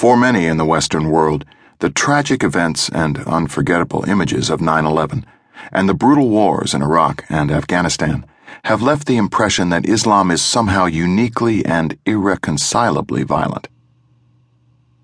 For 0.00 0.16
many 0.16 0.46
in 0.46 0.56
the 0.56 0.64
Western 0.64 1.10
world, 1.10 1.44
the 1.80 1.90
tragic 1.90 2.42
events 2.42 2.88
and 2.88 3.18
unforgettable 3.26 4.08
images 4.08 4.48
of 4.48 4.62
9 4.62 4.86
11 4.86 5.26
and 5.72 5.86
the 5.86 5.92
brutal 5.92 6.30
wars 6.30 6.72
in 6.72 6.80
Iraq 6.80 7.26
and 7.28 7.50
Afghanistan 7.50 8.24
have 8.64 8.80
left 8.80 9.06
the 9.06 9.18
impression 9.18 9.68
that 9.68 9.86
Islam 9.86 10.30
is 10.30 10.40
somehow 10.40 10.86
uniquely 10.86 11.62
and 11.66 11.98
irreconcilably 12.06 13.24
violent. 13.24 13.68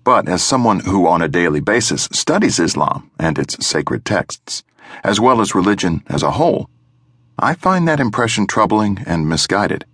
But 0.03 0.27
as 0.27 0.41
someone 0.41 0.79
who 0.79 1.05
on 1.05 1.21
a 1.21 1.27
daily 1.27 1.59
basis 1.59 2.09
studies 2.11 2.59
Islam 2.59 3.11
and 3.19 3.37
its 3.37 3.63
sacred 3.63 4.03
texts, 4.03 4.63
as 5.03 5.19
well 5.19 5.41
as 5.41 5.53
religion 5.53 6.01
as 6.07 6.23
a 6.23 6.31
whole, 6.31 6.71
I 7.37 7.53
find 7.53 7.87
that 7.87 7.99
impression 7.99 8.47
troubling 8.47 9.03
and 9.05 9.29
misguided. 9.29 9.85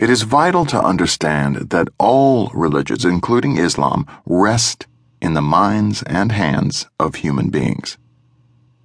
It 0.00 0.08
is 0.08 0.22
vital 0.22 0.64
to 0.64 0.82
understand 0.82 1.68
that 1.72 1.88
all 1.98 2.48
religions, 2.54 3.04
including 3.04 3.58
Islam, 3.58 4.06
rest 4.24 4.86
in 5.20 5.34
the 5.34 5.42
minds 5.42 6.02
and 6.04 6.32
hands 6.32 6.88
of 6.98 7.16
human 7.16 7.50
beings. 7.50 7.98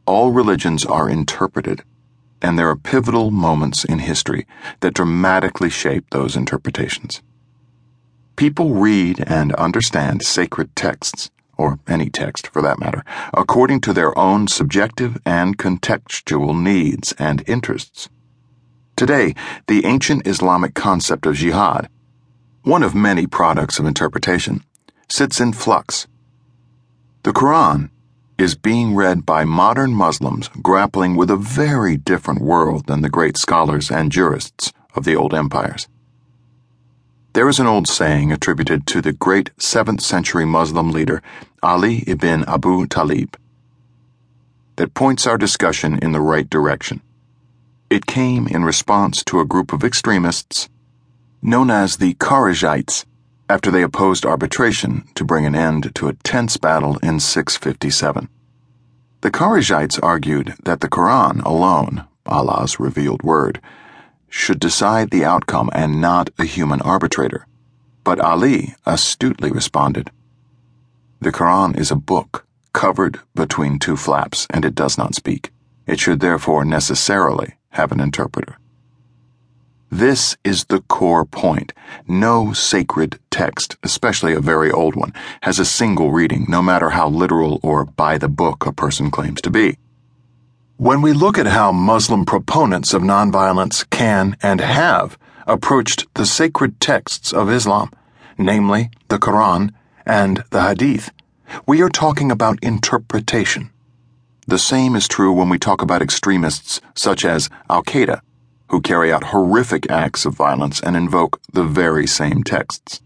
All 0.06 0.34
religions 0.34 0.84
are 0.86 1.10
interpreted, 1.10 1.86
and 2.42 2.60
there 2.60 2.68
are 2.68 2.76
pivotal 2.76 3.32
moments 3.32 3.86
in 3.86 4.00
history 4.00 4.46
that 4.82 4.94
dramatically 4.94 5.70
shape 5.70 6.04
those 6.10 6.36
interpretations. 6.36 7.22
People 8.36 8.74
read 8.74 9.24
and 9.26 9.54
understand 9.54 10.22
sacred 10.22 10.76
texts, 10.76 11.32
or 11.58 11.80
any 11.88 12.10
text 12.10 12.48
for 12.48 12.62
that 12.62 12.78
matter, 12.78 13.06
according 13.34 13.80
to 13.80 13.94
their 13.94 14.18
own 14.20 14.50
subjective 14.50 15.18
and 15.26 15.58
contextual 15.58 16.62
needs 16.62 17.14
and 17.18 17.42
interests. 17.48 18.10
Today, 18.96 19.36
the 19.68 19.86
ancient 19.86 20.26
Islamic 20.26 20.74
concept 20.74 21.26
of 21.26 21.36
jihad, 21.36 21.90
one 22.64 22.82
of 22.82 22.96
many 22.96 23.28
products 23.28 23.78
of 23.78 23.86
interpretation, 23.86 24.64
sits 25.10 25.42
in 25.42 25.52
flux. 25.52 26.08
The 27.24 27.34
Quran 27.34 27.90
is 28.38 28.56
being 28.56 28.96
read 28.96 29.26
by 29.26 29.44
modern 29.44 29.94
Muslims 29.94 30.50
grappling 30.62 31.18
with 31.18 31.30
a 31.30 31.36
very 31.36 31.98
different 31.98 32.42
world 32.42 32.88
than 32.88 33.02
the 33.02 33.10
great 33.10 33.36
scholars 33.36 33.92
and 33.92 34.14
jurists 34.14 34.72
of 34.94 35.04
the 35.04 35.16
old 35.16 35.34
empires. 35.34 35.90
There 37.34 37.50
is 37.50 37.60
an 37.60 37.68
old 37.68 37.90
saying 37.90 38.32
attributed 38.32 38.88
to 38.88 39.02
the 39.02 39.12
great 39.12 39.54
7th 39.58 40.00
century 40.00 40.46
Muslim 40.46 40.92
leader 40.92 41.22
Ali 41.62 42.06
ibn 42.08 42.46
Abu 42.48 42.88
Talib 42.88 43.38
that 44.78 44.94
points 44.94 45.28
our 45.28 45.38
discussion 45.38 46.00
in 46.02 46.14
the 46.14 46.22
right 46.22 46.50
direction. 46.50 47.02
It 47.96 48.08
came 48.08 48.46
in 48.48 48.66
response 48.66 49.24
to 49.24 49.40
a 49.40 49.46
group 49.46 49.72
of 49.72 49.82
extremists 49.82 50.68
known 51.42 51.72
as 51.72 51.96
the 51.96 52.16
Kharijites 52.16 53.06
after 53.48 53.72
they 53.72 53.84
opposed 53.84 54.26
arbitration 54.26 55.08
to 55.16 55.24
bring 55.24 55.46
an 55.46 55.56
end 55.56 55.96
to 55.96 56.10
a 56.10 56.14
tense 56.16 56.58
battle 56.58 56.98
in 56.98 57.22
657. 57.22 58.28
The 59.22 59.32
Kharijites 59.32 59.98
argued 60.04 60.56
that 60.66 60.82
the 60.82 60.90
Quran 60.90 61.42
alone, 61.46 62.04
Allah's 62.26 62.82
revealed 62.82 63.24
word, 63.24 63.62
should 64.28 64.60
decide 64.60 65.10
the 65.10 65.24
outcome 65.24 65.70
and 65.72 66.02
not 66.02 66.30
a 66.38 66.44
human 66.44 66.82
arbitrator. 66.82 67.48
But 68.04 68.20
Ali 68.20 68.76
astutely 68.86 69.52
responded 69.52 70.12
The 71.22 71.32
Quran 71.32 71.78
is 71.78 71.92
a 71.92 71.96
book 71.96 72.46
covered 72.74 73.22
between 73.36 73.80
two 73.80 73.96
flaps, 73.96 74.48
and 74.50 74.66
it 74.66 74.76
does 74.76 74.98
not 74.98 75.16
speak. 75.16 75.54
It 75.88 76.02
should 76.02 76.20
therefore 76.20 76.66
necessarily 76.66 77.56
have 77.76 77.92
an 77.92 78.00
interpreter. 78.00 78.58
This 79.92 80.36
is 80.44 80.66
the 80.66 80.82
core 80.82 81.26
point. 81.26 81.72
No 82.08 82.54
sacred 82.54 83.20
text, 83.30 83.78
especially 83.84 84.34
a 84.34 84.40
very 84.40 84.72
old 84.72 84.96
one, 84.96 85.14
has 85.42 85.60
a 85.60 85.66
single 85.66 86.12
reading, 86.12 86.46
no 86.50 86.62
matter 86.62 86.90
how 86.90 87.08
literal 87.10 87.60
or 87.62 87.86
by 87.86 88.18
the 88.18 88.28
book 88.28 88.66
a 88.66 88.74
person 88.74 89.12
claims 89.12 89.42
to 89.42 89.52
be. 89.52 89.78
When 90.78 91.02
we 91.02 91.14
look 91.14 91.38
at 91.38 91.48
how 91.48 91.72
Muslim 91.72 92.26
proponents 92.26 92.94
of 92.94 93.02
nonviolence 93.02 93.90
can 93.90 94.36
and 94.42 94.60
have 94.60 95.18
approached 95.48 96.08
the 96.16 96.26
sacred 96.26 96.80
texts 96.80 97.32
of 97.32 97.50
Islam, 97.50 97.92
namely 98.38 98.90
the 99.10 99.20
Quran 99.20 99.72
and 100.06 100.44
the 100.50 100.64
Hadith, 100.64 101.12
we 101.68 101.82
are 101.82 101.90
talking 101.90 102.32
about 102.32 102.64
interpretation. 102.64 103.70
The 104.48 104.60
same 104.60 104.96
is 104.96 105.08
true 105.08 105.34
when 105.34 105.50
we 105.50 105.58
talk 105.58 105.82
about 105.82 106.04
extremists 106.04 106.80
such 106.94 107.26
as 107.26 107.50
Al 107.68 107.84
Qaeda, 107.84 108.22
who 108.70 108.80
carry 108.80 109.12
out 109.12 109.26
horrific 109.26 109.90
acts 109.90 110.24
of 110.24 110.36
violence 110.36 110.80
and 110.80 110.96
invoke 110.96 111.42
the 111.52 111.64
very 111.64 112.06
same 112.06 112.44
texts. 112.44 113.02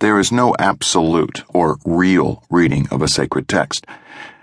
There 0.00 0.18
is 0.18 0.32
no 0.32 0.52
absolute 0.58 1.44
or 1.48 1.78
real 1.84 2.42
reading 2.50 2.88
of 2.90 3.02
a 3.02 3.08
sacred 3.08 3.48
text, 3.48 3.86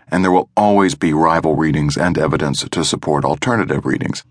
and 0.09 0.23
there 0.23 0.31
will 0.31 0.49
always 0.55 0.95
be 0.95 1.11
rival 1.11 1.57
readings 1.57 1.97
and 1.97 2.17
evidence 2.17 2.63
to 2.63 2.85
support 2.85 3.25
alternative 3.25 3.85
readings. 3.85 4.23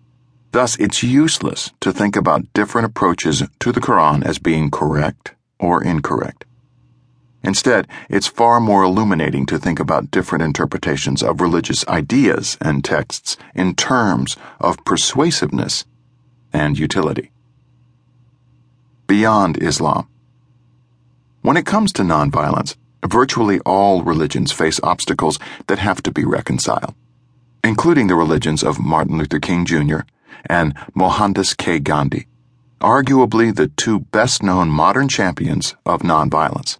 Thus, 0.52 0.76
it's 0.76 1.02
useless 1.02 1.70
to 1.80 1.92
think 1.92 2.16
about 2.16 2.50
different 2.54 2.86
approaches 2.86 3.42
to 3.60 3.72
the 3.72 3.80
Quran 3.80 4.24
as 4.24 4.38
being 4.38 4.70
correct 4.70 5.34
or 5.58 5.84
incorrect. 5.84 6.46
Instead, 7.44 7.88
it's 8.08 8.26
far 8.28 8.60
more 8.60 8.84
illuminating 8.84 9.46
to 9.46 9.58
think 9.58 9.80
about 9.80 10.10
different 10.10 10.44
interpretations 10.44 11.22
of 11.22 11.40
religious 11.40 11.86
ideas 11.88 12.56
and 12.60 12.84
texts 12.84 13.36
in 13.54 13.74
terms 13.74 14.36
of 14.60 14.84
persuasiveness 14.84 15.84
and 16.52 16.78
utility. 16.78 17.32
Beyond 19.06 19.60
Islam. 19.62 20.08
When 21.42 21.56
it 21.56 21.66
comes 21.66 21.92
to 21.94 22.02
nonviolence, 22.02 22.76
virtually 23.04 23.58
all 23.60 24.02
religions 24.02 24.52
face 24.52 24.78
obstacles 24.82 25.38
that 25.66 25.80
have 25.80 26.02
to 26.04 26.12
be 26.12 26.24
reconciled, 26.24 26.94
including 27.64 28.06
the 28.06 28.14
religions 28.14 28.62
of 28.62 28.78
Martin 28.78 29.18
Luther 29.18 29.40
King 29.40 29.64
Jr. 29.66 30.00
and 30.46 30.74
Mohandas 30.94 31.54
K. 31.54 31.80
Gandhi, 31.80 32.28
arguably 32.80 33.54
the 33.54 33.68
two 33.68 34.00
best 34.00 34.42
known 34.44 34.68
modern 34.68 35.08
champions 35.08 35.74
of 35.84 36.02
nonviolence. 36.02 36.78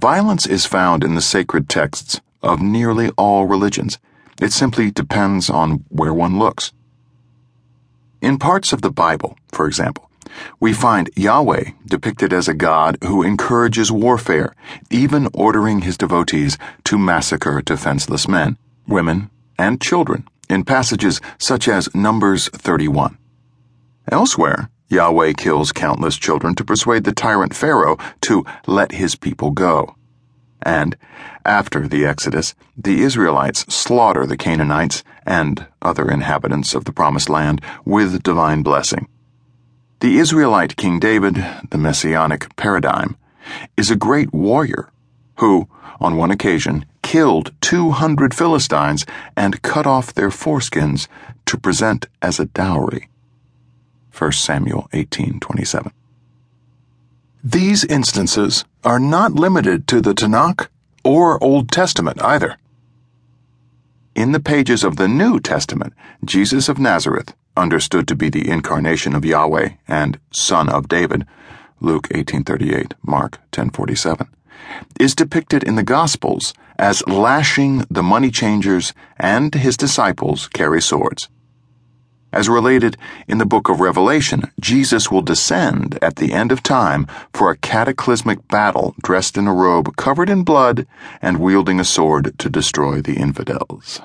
Violence 0.00 0.46
is 0.46 0.66
found 0.66 1.04
in 1.04 1.14
the 1.14 1.20
sacred 1.20 1.68
texts 1.68 2.20
of 2.42 2.60
nearly 2.60 3.10
all 3.10 3.46
religions. 3.46 3.98
It 4.40 4.52
simply 4.52 4.90
depends 4.90 5.48
on 5.48 5.84
where 5.88 6.12
one 6.12 6.38
looks. 6.38 6.72
In 8.20 8.38
parts 8.38 8.72
of 8.72 8.82
the 8.82 8.90
Bible, 8.90 9.36
for 9.52 9.66
example, 9.66 10.10
we 10.60 10.72
find 10.72 11.10
Yahweh 11.16 11.70
depicted 11.86 12.32
as 12.32 12.48
a 12.48 12.54
God 12.54 12.96
who 13.04 13.22
encourages 13.22 13.92
warfare, 13.92 14.54
even 14.90 15.28
ordering 15.34 15.82
his 15.82 15.98
devotees 15.98 16.58
to 16.84 16.98
massacre 16.98 17.60
defenseless 17.62 18.26
men, 18.26 18.56
women, 18.86 19.30
and 19.58 19.80
children 19.80 20.26
in 20.48 20.64
passages 20.64 21.20
such 21.38 21.68
as 21.68 21.94
Numbers 21.94 22.48
31. 22.48 23.18
Elsewhere, 24.10 24.68
Yahweh 24.92 25.32
kills 25.32 25.72
countless 25.72 26.18
children 26.18 26.54
to 26.54 26.62
persuade 26.62 27.04
the 27.04 27.14
tyrant 27.14 27.54
Pharaoh 27.54 27.96
to 28.20 28.44
let 28.66 28.92
his 28.92 29.16
people 29.16 29.50
go. 29.50 29.96
And, 30.60 30.98
after 31.46 31.88
the 31.88 32.04
Exodus, 32.04 32.54
the 32.76 33.00
Israelites 33.00 33.64
slaughter 33.74 34.26
the 34.26 34.36
Canaanites 34.36 35.02
and 35.24 35.66
other 35.80 36.10
inhabitants 36.10 36.74
of 36.74 36.84
the 36.84 36.92
Promised 36.92 37.30
Land 37.30 37.62
with 37.86 38.22
divine 38.22 38.62
blessing. 38.62 39.08
The 40.00 40.18
Israelite 40.18 40.76
King 40.76 41.00
David, 41.00 41.42
the 41.70 41.78
Messianic 41.78 42.54
paradigm, 42.56 43.16
is 43.78 43.90
a 43.90 43.96
great 43.96 44.34
warrior 44.34 44.90
who, 45.36 45.68
on 46.00 46.16
one 46.16 46.30
occasion, 46.30 46.84
killed 47.00 47.52
200 47.62 48.34
Philistines 48.34 49.06
and 49.36 49.62
cut 49.62 49.86
off 49.86 50.12
their 50.12 50.28
foreskins 50.28 51.08
to 51.46 51.56
present 51.56 52.08
as 52.20 52.38
a 52.38 52.44
dowry. 52.44 53.08
1 54.12 54.32
Samuel 54.32 54.88
18:27. 54.92 55.90
These 57.42 57.84
instances 57.84 58.64
are 58.84 59.00
not 59.00 59.32
limited 59.32 59.88
to 59.88 60.00
the 60.00 60.14
Tanakh 60.14 60.68
or 61.02 61.42
Old 61.42 61.70
Testament 61.70 62.22
either. 62.22 62.56
In 64.14 64.32
the 64.32 64.40
pages 64.40 64.84
of 64.84 64.96
the 64.96 65.08
New 65.08 65.40
Testament, 65.40 65.94
Jesus 66.24 66.68
of 66.68 66.78
Nazareth, 66.78 67.34
understood 67.56 68.06
to 68.08 68.14
be 68.14 68.28
the 68.28 68.48
incarnation 68.48 69.14
of 69.14 69.24
Yahweh 69.24 69.70
and 69.88 70.18
son 70.30 70.68
of 70.68 70.88
David, 70.88 71.26
Luke 71.80 72.06
18:38, 72.10 72.94
Mark 73.02 73.40
10:47, 73.50 74.28
is 75.00 75.14
depicted 75.14 75.64
in 75.64 75.74
the 75.74 75.82
Gospels 75.82 76.52
as 76.78 77.06
lashing 77.06 77.84
the 77.90 78.02
money 78.02 78.30
changers 78.30 78.92
and 79.18 79.54
his 79.54 79.76
disciples 79.76 80.48
carry 80.48 80.82
swords. 80.82 81.28
As 82.32 82.48
related 82.48 82.96
in 83.28 83.36
the 83.36 83.44
book 83.44 83.68
of 83.68 83.80
Revelation, 83.80 84.50
Jesus 84.58 85.10
will 85.10 85.20
descend 85.20 85.98
at 86.00 86.16
the 86.16 86.32
end 86.32 86.50
of 86.50 86.62
time 86.62 87.06
for 87.34 87.50
a 87.50 87.56
cataclysmic 87.56 88.48
battle 88.48 88.94
dressed 89.02 89.36
in 89.36 89.46
a 89.46 89.52
robe 89.52 89.96
covered 89.96 90.30
in 90.30 90.42
blood 90.42 90.86
and 91.20 91.38
wielding 91.38 91.78
a 91.78 91.84
sword 91.84 92.32
to 92.38 92.48
destroy 92.48 93.02
the 93.02 93.16
infidels. 93.16 94.00